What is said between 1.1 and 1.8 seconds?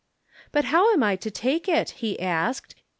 to take